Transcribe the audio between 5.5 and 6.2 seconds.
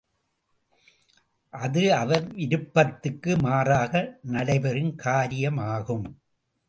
மாகும்.